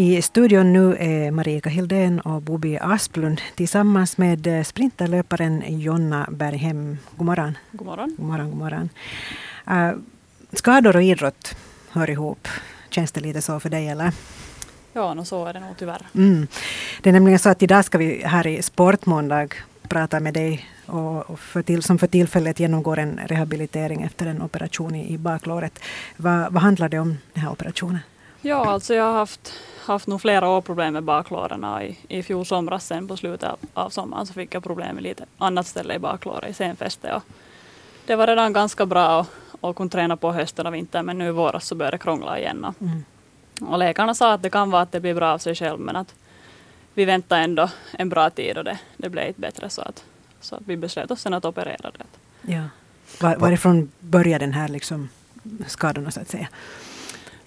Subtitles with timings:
[0.00, 6.98] I studion nu är Marika Hildén och Bobi Asplund tillsammans med eh, sprinterlöparen Jonna Berghem.
[7.16, 7.58] God morgon.
[7.72, 8.14] God morgon.
[8.16, 8.88] God morgon, god morgon.
[9.70, 9.98] Uh,
[10.52, 11.56] skador och idrott
[11.90, 12.48] hör ihop.
[12.90, 14.12] Känns det lite så för dig eller?
[14.92, 16.06] Ja, no, så är det nog tyvärr.
[16.14, 16.46] Mm.
[17.02, 19.48] Det är nämligen så att idag ska vi här i Sportmåndag
[19.88, 24.94] prata med dig och för till, som för tillfället genomgår en rehabilitering efter en operation
[24.94, 25.78] i, i baklåret.
[26.16, 28.00] Va, vad handlar det om den här operationen?
[28.40, 31.82] Ja, alltså jag har haft, haft nog flera år problem med baklåren.
[31.82, 35.24] I, I fjol somras sen på slutet av, sommaren så fick jag problem med lite
[35.38, 37.12] annat ställe i baklåret, i senfäste.
[37.12, 37.22] Och
[38.06, 39.26] det var redan ganska bra
[39.60, 42.38] att kunna träna på hösten och vintern men nu i våras så började det krångla
[42.38, 42.64] igen.
[42.64, 43.04] Och, mm.
[43.60, 45.96] och läkarna sa att det kan vara att det blir bra av sig själv men
[45.96, 46.14] att
[46.94, 50.04] vi väntade ändå en bra tid och det, det blev inte bättre så att,
[50.40, 52.04] så att vi beslöt oss sen att operera det.
[52.52, 52.62] Ja.
[53.20, 55.08] Var, varifrån började den här liksom
[55.66, 56.48] skadorna så att säga?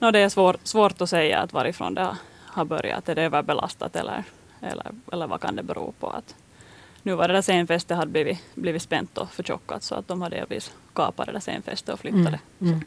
[0.02, 3.09] No, det är svår, svårt att säga att varifrån det har börjat.
[3.09, 4.23] Är det överbelastat eller,
[4.62, 6.09] eller, eller vad kan det bero på?
[6.09, 6.36] Att
[7.03, 10.36] nu var det där senfästet hade blivit, blivit spänt och förtjockat så att de hade
[10.36, 12.40] delvis kapat det där senfästet och flyttade.
[12.59, 12.73] Mm.
[12.73, 12.81] Mm.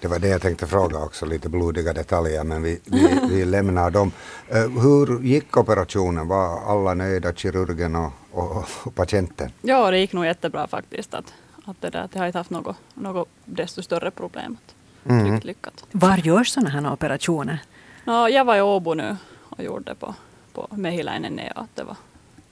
[0.00, 3.90] Det var det jag tänkte fråga också, lite blodiga detaljer, men vi, vi, vi lämnar
[3.90, 4.12] dem.
[4.54, 6.28] Uh, hur gick operationen?
[6.28, 9.52] Var alla nöjda, kirurgen och, och, och, patienten?
[9.62, 11.14] Ja, det gick nog jättebra faktiskt.
[11.14, 14.56] Att, att det, där, att jag har inte haft något, något desto större problem.
[15.04, 15.24] Mm.
[15.24, 15.84] Riktigt lyckat.
[15.92, 17.58] Var görs sådana här operationer?
[18.04, 19.16] No, jag var i Åbo nu
[19.48, 20.14] och gjorde på,
[20.52, 21.52] på Mehiläinen Neo.
[21.54, 21.96] Att det var,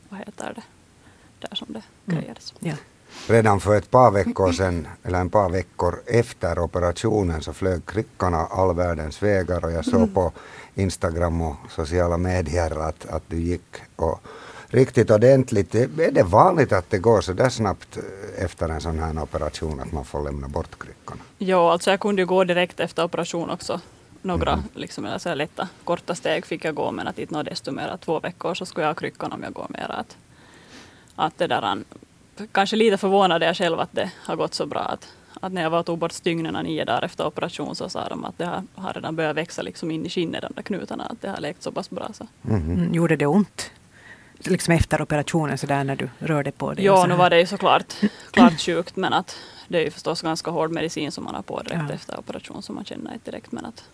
[0.09, 0.63] vad heter det,
[1.49, 2.21] där som det mm.
[2.21, 2.55] grejades.
[2.59, 2.75] Ja.
[3.27, 8.39] Redan för ett par veckor sedan, eller en par veckor efter operationen så flög kryckorna
[8.39, 10.15] all världens vägar och jag såg mm.
[10.15, 10.33] på
[10.75, 14.21] Instagram och sociala medier att, att du gick och
[14.69, 15.75] riktigt ordentligt.
[15.75, 17.99] Är det vanligt att det går så där snabbt
[18.39, 21.21] efter en sån här operation att man får lämna bort kryckorna?
[21.39, 23.81] Ja, alltså jag kunde ju gå direkt efter operation också.
[24.23, 24.65] Några mm.
[24.75, 27.97] liksom, eller så lätta, korta steg fick jag gå, men att inte nå desto mer.
[28.05, 29.91] Två veckor så skulle jag ha kryckorna om jag går mer.
[29.91, 30.17] Att,
[31.15, 31.83] att det där,
[32.53, 34.81] kanske lite förvånad är jag själv att det har gått så bra.
[34.81, 35.09] Att,
[35.41, 38.25] att när jag var och tog bort stygnerna nio dagar efter operation så sa de
[38.25, 41.05] att det har, har redan börjat växa liksom in i skinnet, de där knutarna.
[41.05, 42.11] Att det har lekt så pass bra.
[42.13, 42.27] Så.
[42.45, 42.73] Mm.
[42.73, 42.95] Mm.
[42.95, 43.71] Gjorde det ont?
[44.39, 46.85] Liksom efter operationen så där när du rörde på dig?
[46.85, 47.95] Ja, nu var det ju såklart
[48.31, 49.37] klart sjukt men att
[49.69, 51.95] det är ju förstås ganska hård medicin som man har på direkt ja.
[51.95, 53.85] efter operation så man känner inte direkt men att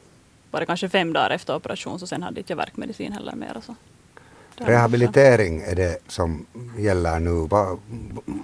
[0.50, 3.56] var det kanske fem dagar efter operation så sen hade inte jag värkmedicin heller mer.
[3.66, 3.75] Så.
[4.56, 6.47] Rehabilitering är det som
[6.78, 7.47] gäller nu.
[7.50, 7.78] Vad,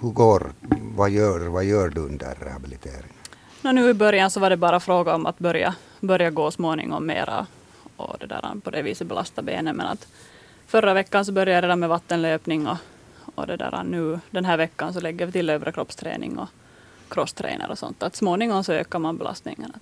[0.00, 0.52] hur går,
[0.96, 3.12] vad, gör, vad gör du under rehabilitering?
[3.62, 7.06] No, nu i början så var det bara fråga om att börja, börja gå småningom
[7.06, 7.46] mera
[7.96, 10.06] och det där, på det viset belasta benen men att
[10.70, 12.76] förra veckan så började jag redan med vattenlöpning och,
[13.34, 16.48] och det där, nu den här veckan så lägger vi till övre kroppsträning och
[17.08, 18.02] crosstrainer och sånt.
[18.02, 19.72] Att småningom så ökar man belastningen.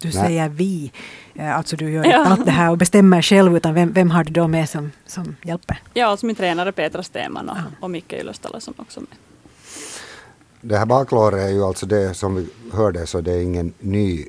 [0.00, 0.92] Du säger vi,
[1.34, 2.24] eh, alltså du gör ja.
[2.24, 5.36] allt det här och bestämmer själv, utan vem, vem har du då med som, som
[5.42, 5.82] hjälper?
[5.94, 9.16] Ja, alltså min tränare Petra Stenman och, och Micke Ylöstala som också är med.
[10.60, 14.24] Det här baklåret är ju alltså det som vi hörde, så det är ingen ny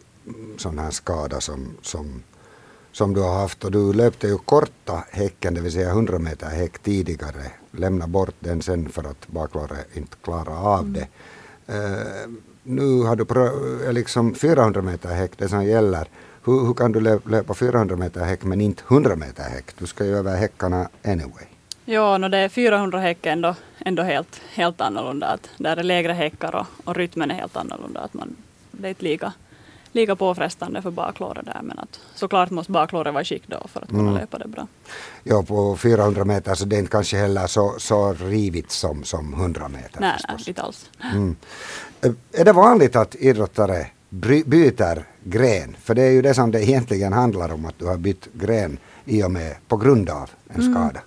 [0.57, 2.23] sån här skada som, som
[2.91, 6.47] som du har haft och du löpte ju korta häcken, det vill säga 100 meter
[6.47, 10.93] häck tidigare, lämna bort den sen för att baklåret inte klarar av mm.
[10.93, 11.07] det.
[11.73, 12.33] Uh,
[12.63, 16.07] nu har du prö- eh, liksom 400 meter häck, det som gäller.
[16.43, 19.65] Hur, hur kan du löpa 400 meter häck men inte 100 meter häck?
[19.77, 21.45] Du ska ju över häckarna anyway.
[21.85, 25.27] Ja, no det är 400 häck ändå, ändå helt, helt annorlunda.
[25.27, 27.99] Att där är lägre häckar och, och rytmen är helt annorlunda.
[27.99, 28.35] Att man,
[28.71, 29.33] det är inte lika
[29.91, 31.61] lika påfrestande för baklåret där.
[31.63, 34.13] Men att såklart måste baklåret vara i skick då för att kunna mm.
[34.13, 34.67] löpa det bra.
[35.23, 39.33] Ja, på 400 meter så det är inte kanske heller så, så rivigt som, som
[39.33, 40.01] 100 meter.
[40.01, 40.89] Nej, nej inte alls.
[41.13, 41.35] Mm.
[42.31, 43.87] Är det vanligt att idrottare
[44.45, 45.75] byter gren?
[45.81, 48.77] För det är ju det som det egentligen handlar om, att du har bytt gren
[49.05, 50.73] i och med på grund av en mm.
[50.73, 51.01] skada.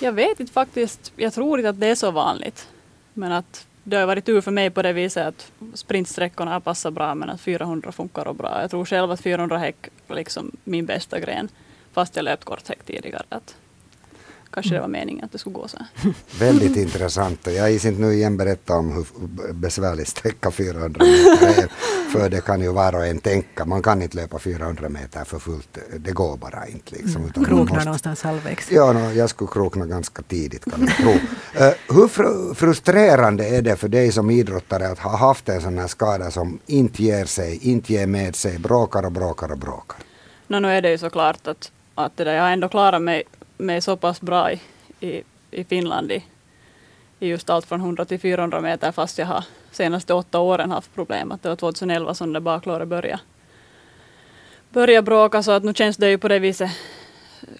[0.00, 2.68] Jag vet inte faktiskt, jag tror inte att det är så vanligt.
[3.14, 6.92] Men att det har varit tur för mig på det viset att sprintsträckorna har passat
[6.92, 8.60] bra men att 400 funkar bra.
[8.60, 11.48] Jag tror själv att 400 häck var liksom min bästa gren
[11.92, 13.22] fast jag löpt kort häck tidigare.
[13.28, 13.56] Att
[14.50, 16.12] kanske det var meningen att det skulle gå så här.
[16.38, 17.46] Väldigt intressant.
[17.46, 19.06] Jag is inte nu igen berätta om hur
[19.52, 21.68] besvärlig sträcka 400 meter är.
[22.12, 23.64] För det kan ju var och en tänka.
[23.64, 25.78] Man kan inte löpa 400 meter för fullt.
[25.98, 26.94] Det går bara inte.
[26.96, 27.32] Liksom, mm.
[27.32, 27.84] Krokna måste...
[27.84, 28.72] någonstans halvvägs.
[28.72, 31.10] Ja, no, jag skulle krokna ganska tidigt kan jag tro.
[31.10, 35.78] uh, hur fr frustrerande är det för dig som idrottare att ha haft en sån
[35.78, 39.96] här skada som inte ger sig, inte ger med sig, bråkar och bråkar och bråkar?
[40.46, 43.22] No, nu är det ju såklart att, att det där, jag har ändå klarat mig
[43.56, 44.60] mig så pass bra i,
[45.00, 46.24] i, i Finland i,
[47.18, 50.94] i just allt från 100 till 400 meter fast jag har senaste åtta åren haft
[50.94, 51.32] problem.
[51.32, 53.20] Att det var 2011 som det baklåret började,
[54.70, 56.70] började bråka så att nu känns det ju på det viset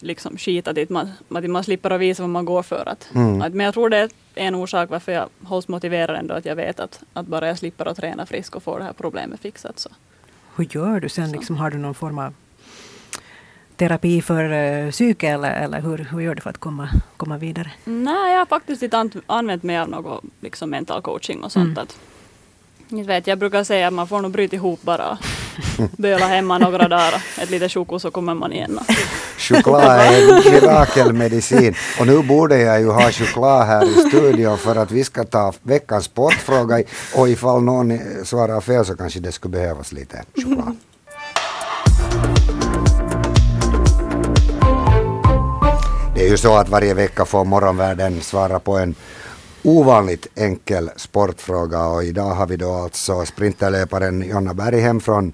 [0.01, 0.91] liksom skita dit.
[0.91, 2.89] Man, att man slipper att visa vad man går för.
[2.89, 3.43] Att, Mm.
[3.43, 6.35] att, men jag tror det är en orsak varför jag hålls motiverad ändå.
[6.35, 8.93] Att jag vet att, att bara jag slipper att träna frisk och få det här
[8.93, 9.79] problemet fixat.
[9.79, 9.91] Så.
[10.57, 11.33] Hur gör du sen?
[11.33, 12.35] Liksom, har du någon form av
[13.77, 17.71] terapi för uh, psyke eller, eller hur, hur gör du för att komma, komma vidare?
[17.85, 21.67] Nej, jag har faktiskt inte an- använt mig av något liksom mental coaching och sånt.
[21.67, 21.79] Mm.
[21.83, 21.99] Att,
[22.89, 25.19] jag, vet, jag brukar säga att man får nog bryta ihop bara.
[25.99, 28.79] Böla hemma några dagar, ett litet choko så kommer man igen.
[29.39, 31.75] Choklad är en mirakelmedicin.
[32.01, 35.53] Och nu borde jag ju ha choklad här i studion för att vi ska ta
[35.63, 36.83] veckans sportfråga.
[37.17, 40.77] Och ifall någon svarar fel så kanske det skulle behövas lite choklad.
[46.27, 48.95] Är ju så att varje vecka får morgonvärlden svara på en
[49.63, 55.33] ovanligt enkel sportfråga och idag har vi då alltså sprinterlöparen Jonna Berghem från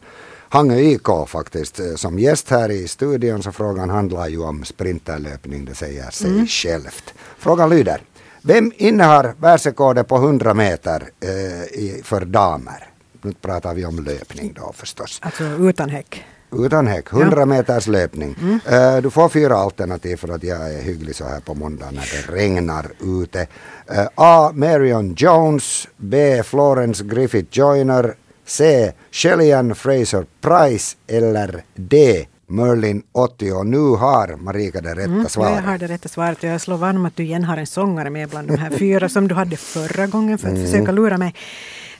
[0.48, 5.64] Hangö IK faktiskt eh, som gäst här i studion så frågan handlar ju om sprinterlöpning,
[5.64, 7.14] det säger sig självt.
[7.38, 8.00] Frågan lyder,
[8.42, 12.88] vem innehar världsrekordet på 100 meter eh, för damer?
[13.22, 15.18] Nu pratar vi om löpning då förstås.
[15.22, 16.24] Alltså utan häck.
[16.52, 18.36] Utan häck, 100 meters löpning.
[18.66, 22.02] Eh, du får fyra alternativ för att jag är hygglig så här på måndag när
[22.02, 22.86] det regnar
[23.22, 23.46] ute.
[23.90, 24.50] Eh, A.
[24.54, 25.88] Marion Jones.
[25.96, 26.42] B.
[26.44, 28.14] Florence Griffith Joyner.
[28.46, 28.92] C.
[29.10, 30.96] Shellyan Fraser Price.
[31.06, 32.26] Eller D.
[32.46, 33.52] Merlin 80.
[33.52, 35.52] Och nu har Marika det rätta Mm, svaret.
[35.56, 37.66] jag har det rätta svaret och jag slår vad om att du igen har en
[37.66, 40.66] sångare med bland de här fyra som du hade förra gången för att Mm.
[40.66, 41.34] försöka lura mig.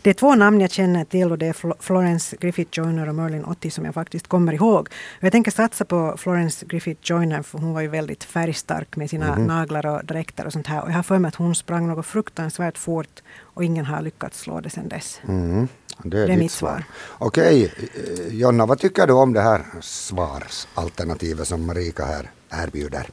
[0.03, 3.15] Det är två namn jag känner till och det är Flo- Florence Griffith Joyner och
[3.15, 4.81] Merlin Otti som jag faktiskt kommer ihåg.
[5.19, 9.11] Och jag tänker satsa på Florence Griffith Joyner för hon var ju väldigt färgstark med
[9.11, 9.47] sina Mhm.
[9.47, 10.83] naglar och dräkter och sånt här.
[10.83, 14.39] Och jag har för mig att hon sprang något fruktansvärt fort och ingen har lyckats
[14.41, 15.21] slå det sedan dess.
[15.29, 15.69] Mm,
[16.05, 16.69] det är, Det är mitt svar.
[16.71, 16.85] svar.
[17.19, 23.07] Okej, eh, Jonna, vad tycker du om det här svarsalternativet som Marika här erbjuder?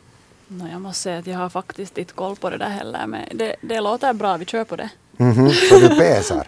[0.47, 3.07] No, jag måste säga att jag har faktiskt inte koll på det där heller.
[3.07, 4.89] Men det, det låter bra, vi kör på det.
[5.17, 6.47] Mhm, Så du pesar?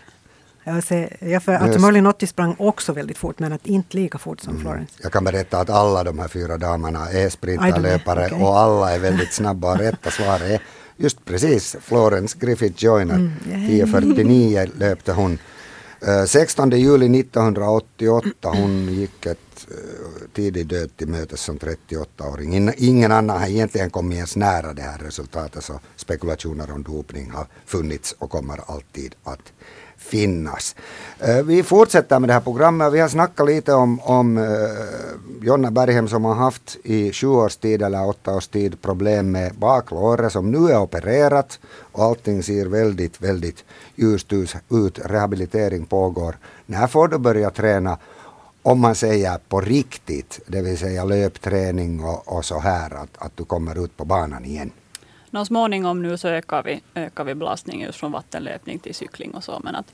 [0.63, 1.79] Jag ser, jag för.
[1.79, 4.55] Merlin Otti sprang också väldigt fort men att inte lika fort Mm.
[4.55, 4.93] som Florence.
[5.03, 7.29] Jag kan berätta att alla de här fyra damerna är
[8.17, 8.43] är, okej.
[8.43, 10.61] och alla är väldigt snabba och rätta svaret är
[10.97, 13.15] just precis Florence Griffith Joyner.
[13.15, 13.83] Mm, yay.
[13.83, 15.37] 10.49 löpte hon.
[16.07, 19.75] Eh, 16 juli 1988 hon gick ett uh,
[20.33, 22.55] tidig död till mötes som 38-åring.
[22.55, 27.31] In, ingen annan har egentligen kommit ens nära det här resultatet så spekulationer om dopning
[27.31, 29.53] har funnits och kommer alltid att
[30.01, 30.75] finnas.
[31.19, 32.93] Eh, vi fortsätter med det här programmet.
[32.93, 34.43] Vi har snackat lite om, om eh,
[35.41, 39.53] Jonna Berghem som har haft i sju års tid eller åtta års tid problem med
[39.53, 41.59] baklåret som nu är opererat
[41.91, 43.63] och allting ser väldigt, väldigt
[43.95, 44.55] ljust ut.
[44.69, 44.99] ut.
[45.05, 46.37] Rehabilitering pågår.
[46.65, 47.97] När får du börja träna?
[48.63, 53.37] Om man säger på riktigt, det vill säga löpträning och, och så här, att, att
[53.37, 54.71] du kommer ut på banan igen.
[55.33, 59.43] Nå, småningom nu så ökar vi, ökar vi belastningen just från vattenlöpning till cykling och
[59.43, 59.61] så.
[59.63, 59.93] Men att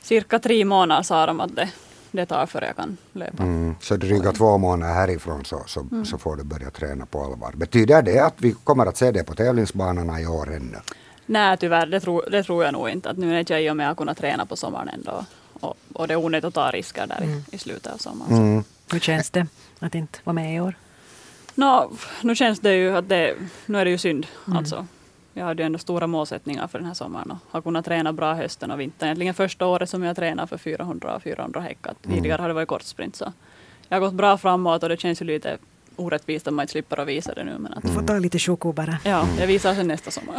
[0.00, 1.70] cirka tre månader sa de att det,
[2.10, 3.42] det tar för jag kan löpa.
[3.42, 3.74] Mm.
[3.80, 7.52] Så dryga två månader härifrån så, så, så får du börja träna på allvar.
[7.56, 10.78] Betyder det att vi kommer att se det på tävlingsbanorna i år ännu?
[11.26, 13.10] Nej tyvärr, det tror, det tror jag nog inte.
[13.10, 15.24] Att nu är inte jag i och med att kunna träna på sommaren ändå.
[15.60, 18.36] Och, och det är onödigt att ta risker där i, i slutet av sommaren.
[18.36, 18.64] Mm.
[18.92, 19.46] Hur känns det
[19.78, 20.74] att inte vara med i år?
[21.54, 21.90] Nå,
[22.22, 23.34] nu känns det ju att det,
[23.66, 24.26] nu är det ju synd.
[24.54, 24.86] Alltså.
[25.34, 28.34] Jag hade ju ändå stora målsättningar för den här sommaren och har kunnat träna bra
[28.34, 29.06] hösten och vintern.
[29.06, 31.78] Egentligen första året som jag tränade för 400 och 400 häck.
[31.82, 33.32] Att Tidigare har det varit kortsprint så
[33.88, 35.58] jag har gått bra framåt och det känns ju lite
[35.96, 37.58] orättvist att man inte slipper att visa det nu.
[37.58, 38.98] Men att, Du får ta lite choko bara.
[39.04, 40.34] ja, jag visar sen nästa sommar.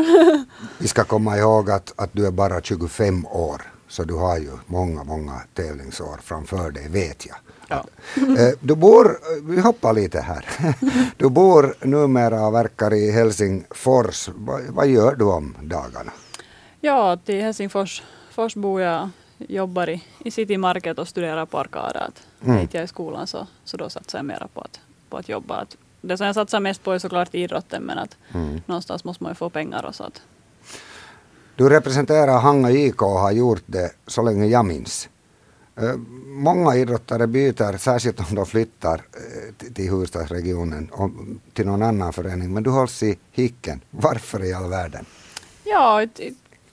[0.78, 3.62] Vi ska komma ihåg att, att du är bara 25 år.
[3.88, 7.36] Så du har ju många, många tävlingsår framför dig, vet jag.
[7.74, 7.86] Ja.
[8.38, 10.46] Eh, Du bor, vi hoppar lite här.
[11.18, 14.30] Du bor numera och verkar i Helsingfors.
[14.70, 16.12] Vad, gör du om dagarna?
[16.82, 22.14] Ja, till Helsingfors Fors bor jag, jobbar i, i City Market och studerar på Arkadat.
[22.44, 22.56] Mm.
[22.56, 22.68] Mm.
[22.72, 25.56] jag i skolan så, så då satsar jag mera på att, på att jobba.
[25.56, 28.62] Att det som jag satsar mest på är såklart idrotten men att Mm.
[28.66, 30.04] någonstans måste man ju få pengar och så.
[30.04, 30.22] Att,
[31.56, 35.10] Du representerar Hanga IK och har gjort det så länge jag minns.
[35.76, 40.90] Eh, Många idrottare byter, särskilt om de flyttar eh, till- huvudstadsregionen
[41.54, 42.54] till någon annan förening.
[42.54, 43.82] Men du hålls i Hicken.
[43.90, 45.06] Varför i all världen?
[45.64, 46.02] ja,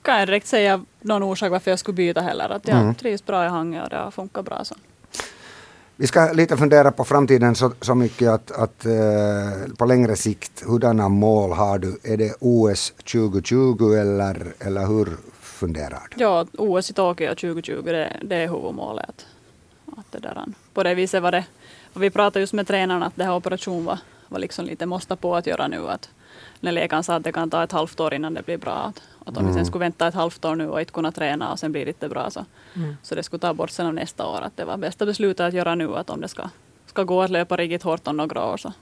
[0.01, 2.49] kan jag direkt säga någon orsak varför jag skulle byta heller.
[2.49, 2.95] Att jag Mm.
[2.95, 4.75] trivs bra i Hangö och det har funkat bra så.
[5.95, 10.63] Vi ska lite fundera på framtiden så, så mycket att, att eh, på längre sikt,
[10.65, 11.99] hurdana mål har du?
[12.03, 15.09] Är det OS 2020 eller, eller hur
[15.61, 16.21] funderar du?
[16.23, 19.27] Ja, OS i Tokyo 2020 det, det är huvudmålet.
[19.85, 21.45] Att, att det där, på det viset var det,
[21.93, 25.15] och vi pratade just med tränarna att det här operationen var, var liksom lite måste
[25.15, 25.87] på att göra nu.
[25.87, 26.09] Att
[26.59, 28.73] när läkaren sa att det kan ta ett halvt år innan det blir bra.
[28.73, 31.51] Att, att om vi sen skulle vänta ett halvt år nu och inte kunna träna
[31.51, 32.45] och sen blir det inte bra så,
[33.03, 34.41] så det skulle ta bort sen av nästa år.
[34.41, 35.95] Att det var bästa beslutet att göra nu.
[35.95, 36.49] Att om det ska,
[36.85, 38.73] ska gå att löpa riktigt hårt om några år så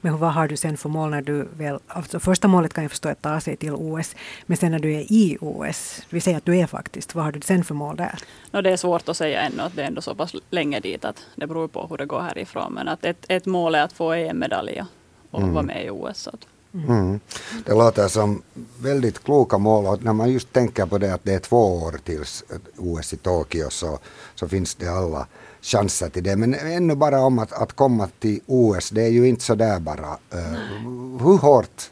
[0.00, 1.78] Men vad har du sen för mål när du väl...
[1.86, 4.14] Alltså första målet kan jag förstå att ta sig till OS.
[4.46, 7.32] Men sen när du är i OS, vi säger att du är faktiskt, vad har
[7.32, 8.18] du sen för mål där?
[8.50, 11.04] No, det är svårt att säga ännu, att det är ändå så pass länge dit
[11.04, 12.72] att det beror på hur det går härifrån.
[12.72, 14.82] Men att ett, ett mål är att få EM-medalj
[15.30, 15.54] och Mm.
[15.54, 16.18] vara med i OS.
[16.18, 17.20] Så att, Mm.
[17.66, 18.42] Det låter som
[18.80, 22.00] väldigt kloka mål och när man just tänker på det att det är två år
[22.04, 22.44] tills
[22.76, 23.98] OS i Tokyo så,
[24.34, 25.26] så finns det alla
[25.62, 26.36] chanser till det.
[26.36, 29.80] Men ännu bara om att, att komma till OS, det är ju inte så där
[29.80, 30.10] bara.
[30.34, 31.90] Uh, hur hårt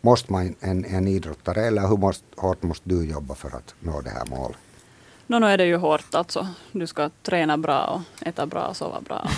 [0.00, 4.00] måste man en, en idrottare eller hur måste, hårt måste du jobba för att nå
[4.00, 4.58] det här målet?
[5.26, 6.48] no, nu är det ju hårt alltså.
[6.72, 9.28] Du ska träna bra och äta bra och sova bra.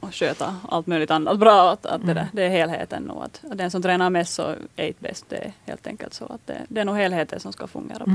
[0.00, 1.70] Och sköta allt möjligt annat bra.
[1.72, 3.10] Att, att det, där, det är helheten.
[3.10, 5.24] Att, att den som tränar mest så är inte bäst.
[5.28, 8.14] Det är helt enkelt så att det, det är nog helheten som ska fungera bra.